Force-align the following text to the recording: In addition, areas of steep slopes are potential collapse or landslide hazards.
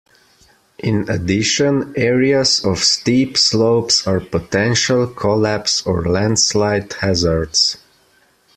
In 0.79 1.07
addition, 1.07 1.93
areas 1.95 2.65
of 2.65 2.79
steep 2.83 3.37
slopes 3.37 4.07
are 4.07 4.19
potential 4.19 5.05
collapse 5.05 5.83
or 5.85 6.05
landslide 6.05 6.91
hazards. 6.93 7.77